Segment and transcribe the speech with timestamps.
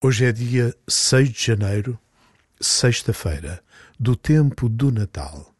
[0.00, 1.98] Hoje é dia 6 de janeiro,
[2.60, 3.60] sexta-feira,
[3.98, 5.52] do tempo do Natal.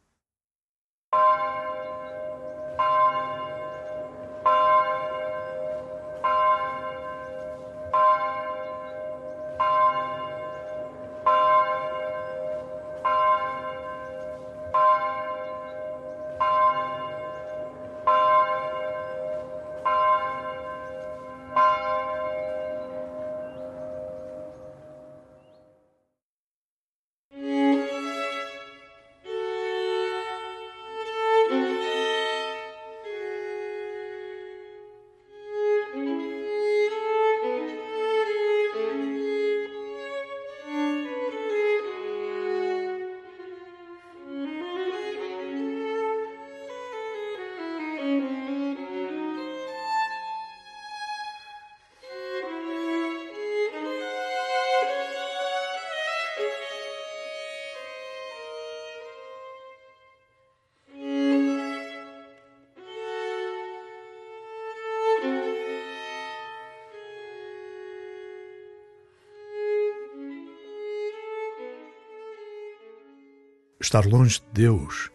[73.88, 75.10] Estar longe de Deus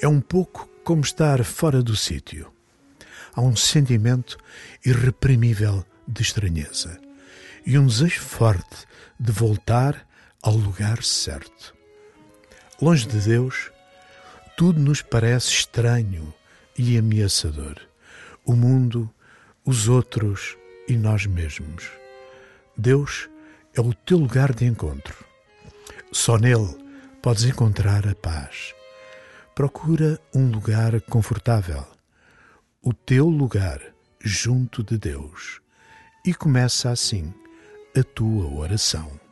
[0.00, 2.50] é um pouco como estar fora do sítio.
[3.34, 4.38] Há um sentimento
[4.82, 6.98] irreprimível de estranheza
[7.66, 8.86] e um desejo forte
[9.20, 10.08] de voltar
[10.42, 11.74] ao lugar certo.
[12.80, 13.70] Longe de Deus,
[14.56, 16.32] tudo nos parece estranho
[16.78, 17.78] e ameaçador.
[18.42, 19.10] O mundo,
[19.66, 20.56] os outros
[20.88, 21.90] e nós mesmos.
[22.74, 23.28] Deus
[23.74, 25.14] é o teu lugar de encontro.
[26.10, 26.83] Só nele
[27.24, 28.74] podes encontrar a paz.
[29.54, 31.82] Procura um lugar confortável,
[32.82, 33.80] o teu lugar
[34.20, 35.62] junto de Deus,
[36.22, 37.32] e começa assim
[37.96, 39.23] a tua oração.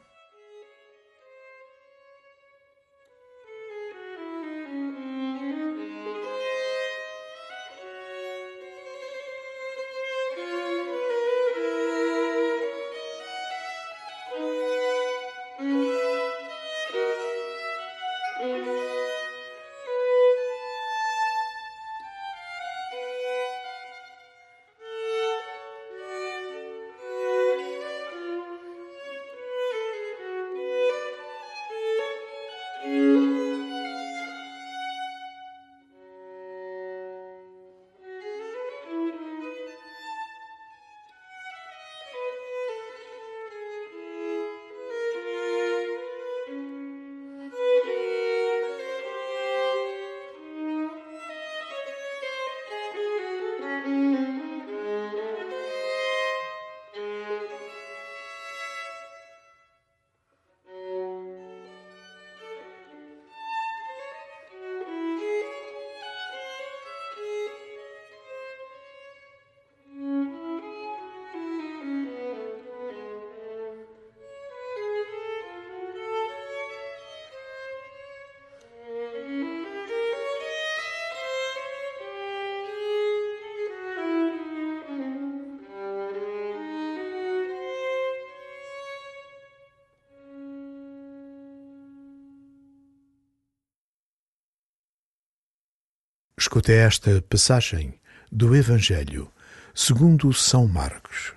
[96.52, 97.95] Escuta esta passagem
[98.30, 99.33] do Evangelho
[99.74, 101.33] segundo São Marcos.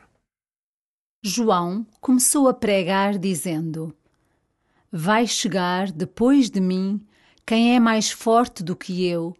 [1.23, 3.95] João começou a pregar dizendo:
[4.91, 6.99] Vai chegar depois de mim
[7.45, 9.33] quem é mais forte do que eu,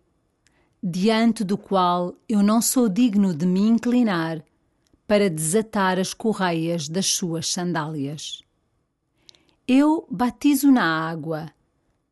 [0.81, 4.41] diante do qual eu não sou digno de me inclinar
[5.06, 8.41] para desatar as correias das suas sandálias.
[9.68, 11.52] Eu batizo na água,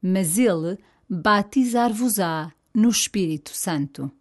[0.02, 0.78] mas ele
[1.09, 4.11] batizar-vos-á no Espírito Santo.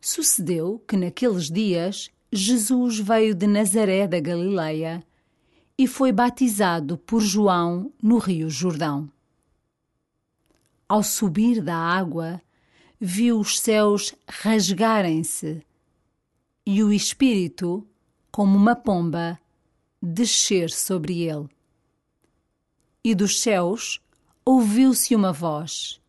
[0.00, 5.04] Sucedeu que naqueles dias Jesus veio de Nazaré da Galileia
[5.76, 9.10] e foi batizado por João no Rio Jordão.
[10.88, 12.40] Ao subir da água,
[13.00, 15.62] viu os céus rasgarem-se
[16.66, 17.86] e o Espírito,
[18.30, 19.38] como uma pomba,
[20.00, 21.48] descer sobre ele.
[23.02, 24.00] E dos céus
[24.44, 26.00] ouviu-se uma voz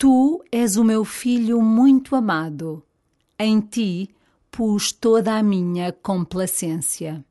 [0.00, 2.84] Tu és o meu filho muito amado.
[3.36, 4.08] Em ti
[4.48, 7.24] pus toda a minha complacência.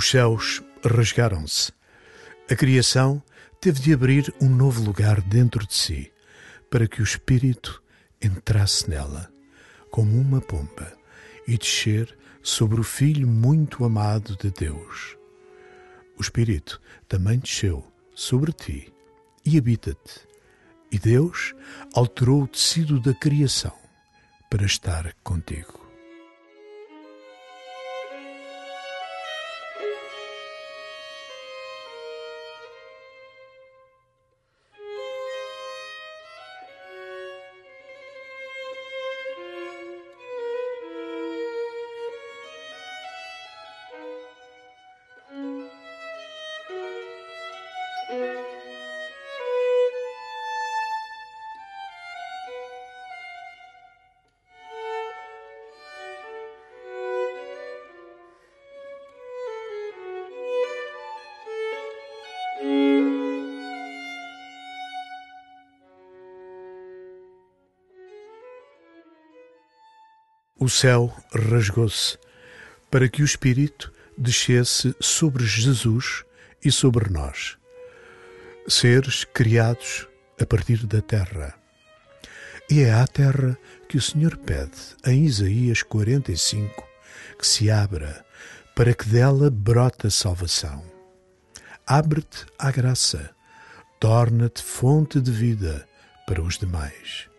[0.00, 1.70] Os céus rasgaram-se.
[2.50, 3.22] A criação
[3.60, 6.10] teve de abrir um novo lugar dentro de si
[6.70, 7.82] para que o Espírito
[8.18, 9.30] entrasse nela,
[9.90, 10.90] como uma pomba,
[11.46, 15.18] e descer sobre o Filho muito amado de Deus.
[16.16, 18.90] O Espírito também desceu sobre ti
[19.44, 20.26] e habita-te.
[20.90, 21.54] E Deus
[21.92, 23.76] alterou o tecido da criação
[24.48, 25.79] para estar contigo.
[70.62, 72.18] O céu rasgou-se
[72.90, 76.22] para que o Espírito descesse sobre Jesus
[76.62, 77.56] e sobre nós,
[78.68, 80.06] seres criados
[80.38, 81.54] a partir da terra.
[82.70, 83.56] E é à terra
[83.88, 84.76] que o Senhor pede,
[85.06, 86.86] em Isaías 45,
[87.38, 88.22] que se abra,
[88.76, 90.84] para que dela brote a salvação.
[91.86, 93.30] Abre-te à graça,
[93.98, 95.88] torna-te fonte de vida
[96.26, 97.29] para os demais.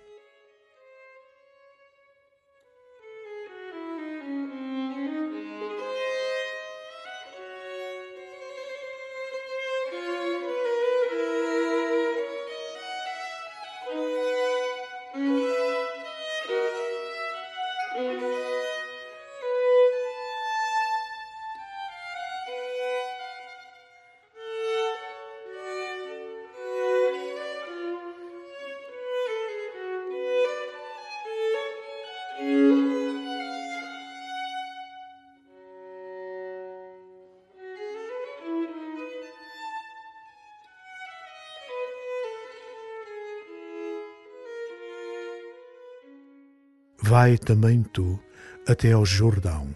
[47.12, 48.18] Vai também tu
[48.66, 49.75] até ao Jordão.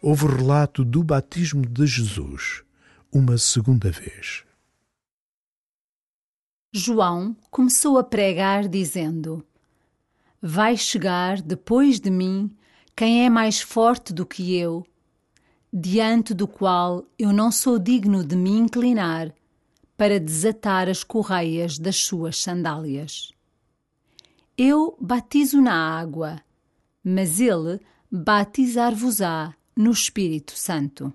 [0.00, 2.62] Houve relato do batismo de Jesus,
[3.12, 4.42] uma segunda vez.
[6.72, 9.44] João começou a pregar, dizendo:
[10.40, 12.50] Vai chegar depois de mim
[12.96, 14.82] quem é mais forte do que eu,
[15.70, 19.30] diante do qual eu não sou digno de me inclinar
[19.94, 23.30] para desatar as correias das suas sandálias.
[24.56, 26.40] Eu batizo na água
[27.04, 31.12] mas ele batizar-vos-á no Espírito Santo.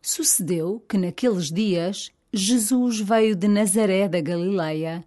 [0.00, 5.04] Sucedeu que naqueles dias Jesus veio de Nazaré da Galileia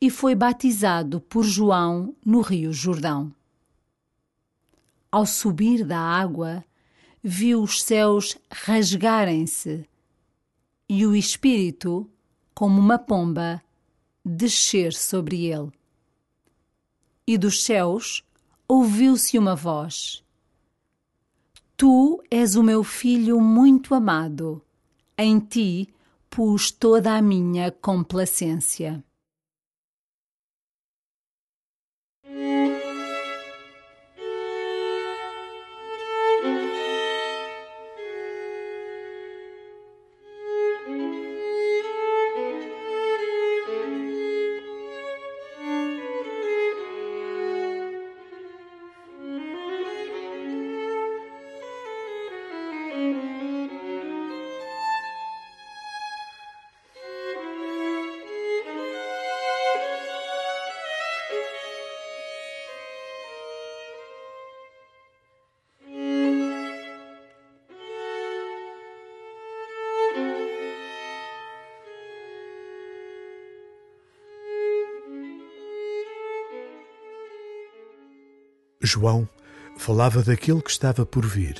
[0.00, 3.34] e foi batizado por João no Rio Jordão.
[5.10, 6.64] Ao subir da água,
[7.22, 9.88] viu os céus rasgarem-se
[10.88, 12.08] e o Espírito,
[12.54, 13.62] como uma pomba,
[14.24, 15.72] descer sobre ele
[17.26, 18.24] e dos céus
[18.68, 20.22] ouviu-se uma voz:
[21.76, 24.62] Tu és o meu filho muito amado,
[25.16, 25.88] em ti
[26.28, 29.04] pus toda a minha complacência.
[78.84, 79.26] João
[79.78, 81.56] falava daquele que estava por vir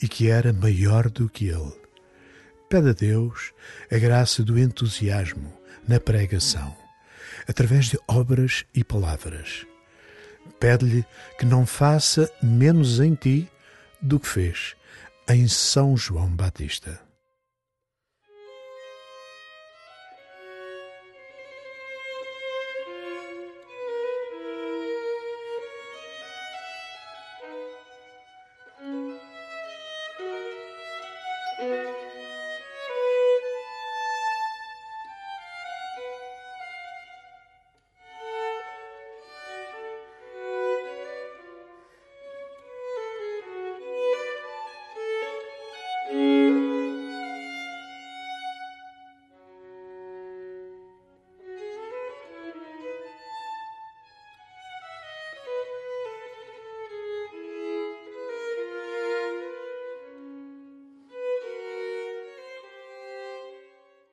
[0.00, 1.72] e que era maior do que ele.
[2.68, 3.52] Pede a Deus
[3.90, 5.52] a graça do entusiasmo
[5.86, 6.76] na pregação,
[7.46, 9.66] através de obras e palavras.
[10.58, 11.04] Pede-lhe
[11.38, 13.48] que não faça menos em ti
[14.00, 14.74] do que fez
[15.28, 17.00] em São João Batista.